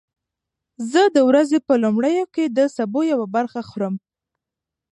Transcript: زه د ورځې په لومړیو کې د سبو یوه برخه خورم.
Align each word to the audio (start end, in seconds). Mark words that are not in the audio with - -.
زه 0.91 1.01
د 1.15 1.17
ورځې 1.29 1.57
په 1.67 1.73
لومړیو 1.83 2.25
کې 2.35 2.45
د 2.57 2.59
سبو 2.75 3.01
یوه 3.11 3.27
برخه 3.35 3.61
خورم. 3.69 3.95